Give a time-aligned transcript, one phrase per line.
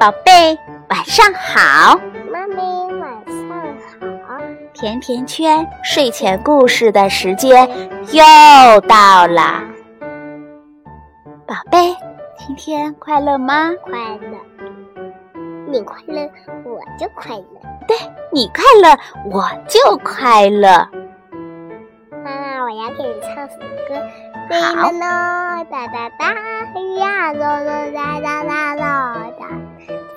[0.00, 2.00] 宝贝，晚上好。
[2.32, 2.56] 妈咪，
[2.98, 4.40] 晚上好。
[4.72, 7.68] 甜甜圈睡前故事的时间
[8.10, 9.62] 又到了。
[11.46, 11.94] 宝贝，
[12.38, 13.72] 今天快乐吗？
[13.82, 13.92] 快
[14.22, 14.38] 乐。
[15.68, 16.22] 你快乐，
[16.64, 17.60] 我就快乐。
[17.86, 17.94] 对，
[18.32, 18.98] 你快乐，
[19.30, 20.88] 我就快乐。
[22.24, 23.56] 妈妈，我要给你唱首
[23.86, 24.00] 歌。
[24.50, 24.90] 好。
[25.70, 26.24] 哒哒哒
[26.98, 28.89] 呀，咯咯哒哒哒咯哒，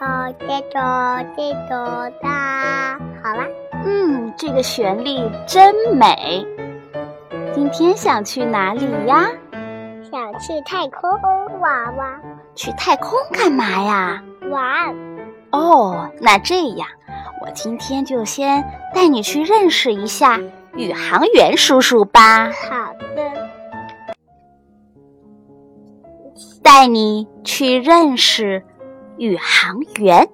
[0.00, 1.22] 哒哒哒
[1.68, 2.98] 哒哒。
[3.22, 3.46] 好啦，
[3.84, 6.46] 嗯，这个旋律真美。
[7.52, 9.30] 今天想去哪里呀？
[10.10, 11.10] 想去太空
[11.60, 12.22] 玩玩。
[12.54, 14.24] 去太空干嘛呀？
[14.50, 14.96] 玩。
[15.50, 16.88] 哦，那这样，
[17.44, 18.64] 我今天就先
[18.94, 20.40] 带你去认识一下
[20.76, 22.50] 宇航员叔叔吧。
[22.50, 23.50] 好的。
[26.62, 28.64] 带你去认识
[29.20, 30.26] 宇航员。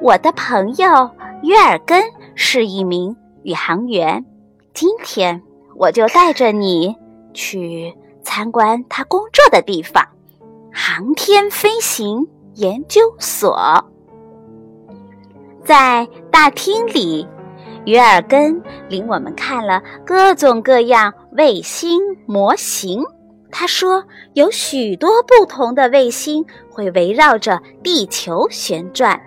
[0.00, 1.10] 我的朋友
[1.42, 2.00] 约尔根
[2.36, 4.24] 是一名宇航员，
[4.72, 5.42] 今天
[5.74, 6.94] 我就带着你
[7.32, 10.06] 去参观他工作的地方——
[10.72, 13.84] 航天飞行研究所。
[15.64, 17.26] 在大厅里，
[17.86, 23.02] 约尔根领我们看了各种各样卫星模型。
[23.56, 29.18] 他说：“有许多不同的卫星会围绕着地球旋转，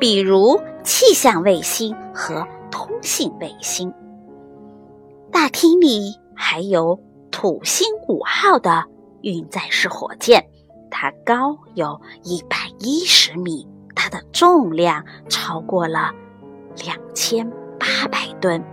[0.00, 3.92] 比如气象卫星和通信卫星。
[5.30, 6.98] 大厅里还有
[7.30, 8.84] 土星五号的
[9.20, 10.42] 运载式火箭，
[10.90, 16.10] 它高有一百一十米，它的重量超过了
[16.86, 17.46] 两千
[17.78, 18.64] 八百吨。”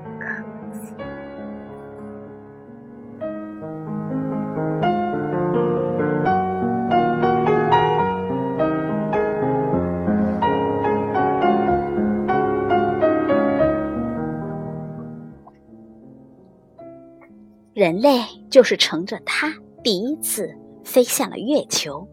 [17.82, 19.52] 人类就是乘着它
[19.84, 22.08] 第一次飞向了月球。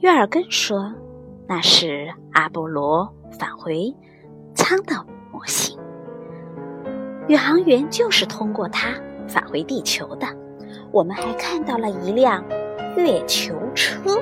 [0.00, 0.92] 约尔根说
[1.46, 3.08] ：“那是阿波罗
[3.38, 3.94] 返回
[4.52, 4.96] 舱的
[5.30, 5.78] 模型。
[7.28, 8.92] 宇航员就是通过它
[9.28, 10.26] 返回地球的。
[10.90, 12.44] 我们还看到了一辆
[12.96, 14.20] 月球车。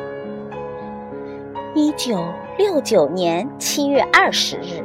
[1.74, 2.22] 一九
[2.58, 4.84] 六九年七月二十日，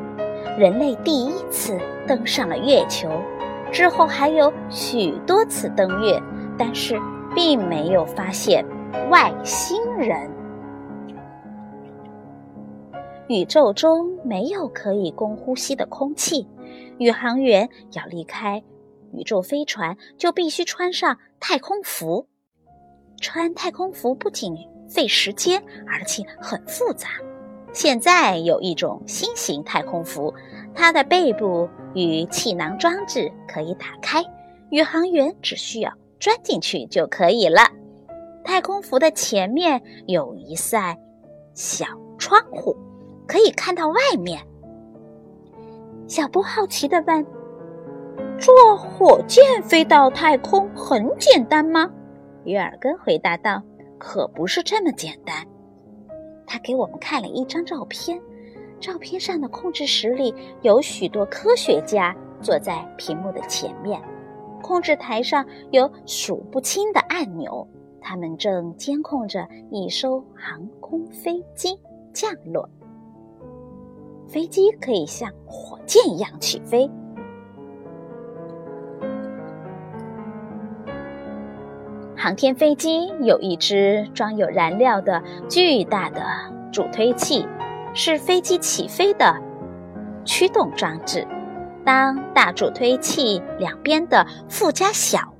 [0.57, 3.11] 人类第一次登上了月球。”
[3.71, 6.21] 之后还有许多次登月，
[6.57, 6.99] 但是
[7.35, 8.65] 并没有发现
[9.09, 10.29] 外星人。
[13.27, 16.47] 宇宙中没有可以供呼吸的空气，
[16.97, 18.63] 宇航员要离开
[19.13, 22.27] 宇宙飞船，就必须穿上太空服。
[23.19, 24.55] 穿太空服不仅
[24.89, 27.09] 费时间，而且很复杂。
[27.73, 30.33] 现在有一种新型太空服。
[30.77, 34.23] 它的背部与气囊装置可以打开，
[34.69, 37.61] 宇航员只需要钻进去就可以了。
[38.43, 40.95] 太空服的前面有一扇
[41.55, 41.87] 小
[42.19, 42.77] 窗户，
[43.27, 44.39] 可以看到外面。
[46.07, 47.25] 小布好奇地问
[48.39, 51.89] ：“坐火箭飞到太空很简单吗？”
[52.45, 53.61] 约尔根回答道
[53.97, 55.43] ：“可不是这么简单。”
[56.45, 58.21] 他给我们看了一张照片。
[58.79, 64.01] 照片上的控制室里有许多科学家坐在屏幕的前面，
[64.61, 67.67] 控制台上有数不清的按钮，
[67.99, 71.79] 他们正监控着一艘航空飞机
[72.13, 72.69] 降落。
[74.27, 76.89] 飞机可以像火箭一样起飞。
[82.15, 86.21] 航天飞机有一只装有燃料的巨大的
[86.71, 87.45] 助推器。
[87.97, 89.35] 是飞机起飞的
[90.23, 91.27] 驱动装置。
[91.83, 95.33] 当大助推器两边的附加小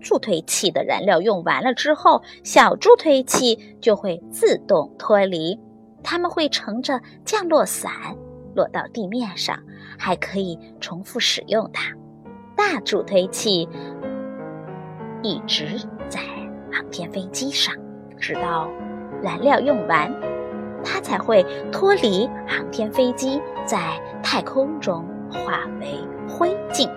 [0.00, 5.56] 助推器的燃料用完了之后，小助推器就会自动脱离。
[6.02, 7.92] 它们会乘着降落伞
[8.56, 9.56] 落到地面上，
[9.96, 11.94] 还可以重复使用它。
[12.56, 13.68] 大助推器
[15.22, 16.18] 一直在
[16.72, 17.72] 航天飞机上，
[18.18, 18.68] 直到
[19.22, 20.12] 燃料用完。
[20.84, 25.94] 它才会脱离航天飞机，在太空中化为
[26.28, 26.88] 灰烬。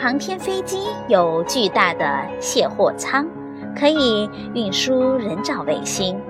[0.00, 3.26] 航天飞机有巨大的卸货舱，
[3.76, 6.20] 可以运输人造卫星。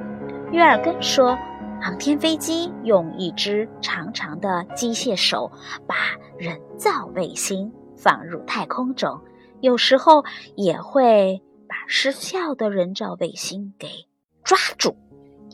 [0.51, 1.37] 约尔根说，
[1.81, 5.51] 航天飞机用一只长长的机械手
[5.87, 5.95] 把
[6.37, 9.19] 人造卫星放入太空中，
[9.61, 10.23] 有时候
[10.55, 13.89] 也会把失效的人造卫星给
[14.45, 14.95] 抓住。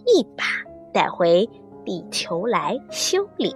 [0.07, 0.45] 一把
[0.93, 1.49] 带回
[1.85, 3.55] 地球来修理。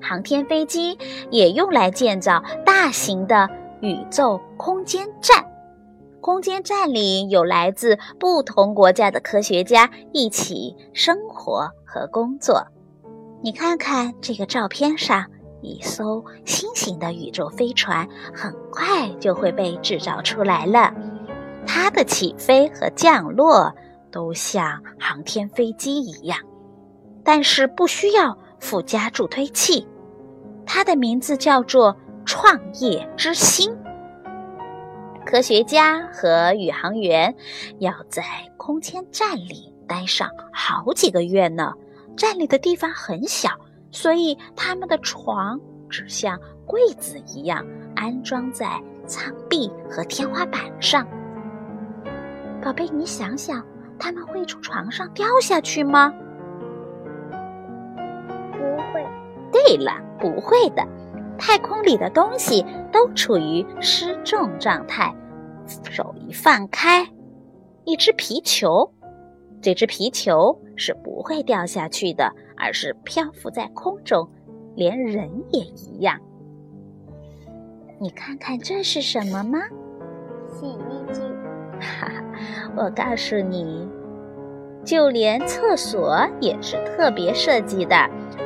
[0.00, 0.98] 航天飞机
[1.30, 3.48] 也用来建造大型的
[3.80, 5.44] 宇宙空间站。
[6.20, 12.66] 空间站里有来自不同国家的科学家一起生活和工作。
[13.42, 15.26] 你看看这个照片上，
[15.60, 20.94] 一艘新型的宇宙飞船很快就会被制造出来了。
[21.66, 23.74] 它的起飞和降落
[24.14, 26.38] 都像航天飞机一样，
[27.24, 29.84] 但是不需要附加助推器。
[30.64, 33.76] 它的名字叫做“创业之星”。
[35.26, 37.34] 科学家和宇航员
[37.80, 38.22] 要在
[38.56, 41.72] 空间站里待上好几个月呢。
[42.16, 43.50] 站里的地方很小，
[43.90, 45.58] 所以他们的床
[45.90, 51.04] 只像柜子一样安装在舱壁和天花板上。
[52.62, 53.66] 宝贝，你想想，
[53.98, 56.12] 他们会从床上掉下去吗？
[58.52, 59.04] 不会。
[59.52, 60.86] 对了，不会的。
[61.36, 65.14] 太空里的东西都处于失重状态，
[65.90, 67.06] 手一放开，
[67.84, 68.88] 一只皮球，
[69.60, 74.28] 这只皮球是不会掉下去的，而是漂浮在空中，
[74.76, 76.18] 连人也一样。
[77.98, 79.58] 你看看这是什么吗？
[80.52, 81.20] 洗衣机。
[81.80, 82.23] 哈哈，
[82.76, 83.88] 我告诉你，
[84.84, 87.96] 就连厕所也是特别设计的。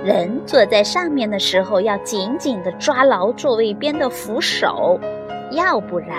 [0.04, 5.00] 人坐在上面的时候，要紧紧地抓牢座位边的扶手，
[5.50, 6.10] 要不然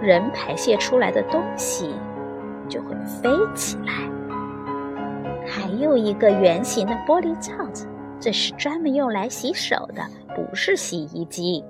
[0.00, 1.94] 人排泄出来的东西
[2.68, 3.92] 就会飞起来。
[5.46, 7.86] 还有一个圆形的玻璃罩子，
[8.18, 10.02] 这是专门用来洗手的，
[10.34, 11.64] 不是洗衣机。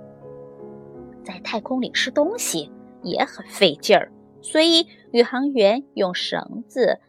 [1.22, 2.70] 在太空里吃东西
[3.02, 4.10] 也很费劲儿，
[4.42, 7.00] 所以宇航员用绳子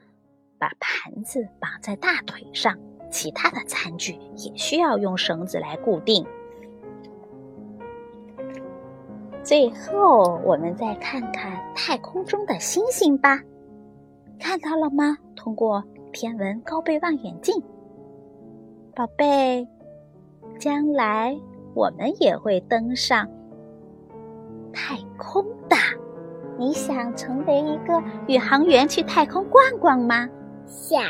[0.57, 2.77] 把盘子绑在大腿上。
[3.11, 6.25] 其他的餐具也需要用绳子来固定。
[9.43, 13.41] 最后，我们再看看太空中的星星吧，
[14.39, 15.17] 看到了吗？
[15.35, 15.83] 通过
[16.13, 17.61] 天文高倍望远镜，
[18.95, 19.67] 宝贝，
[20.57, 21.37] 将来
[21.73, 23.27] 我们也会登上
[24.71, 25.75] 太空的。
[26.61, 30.29] 你想成为一个宇航员去太空逛逛吗？
[30.67, 31.01] 想。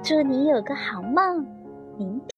[0.02, 1.46] 祝你有个好梦。
[1.96, 2.28] 明天。